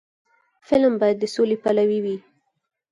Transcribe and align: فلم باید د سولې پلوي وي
فلم 0.67 0.93
باید 1.01 1.17
د 1.19 1.25
سولې 1.35 1.57
پلوي 1.63 1.99
وي 2.05 2.17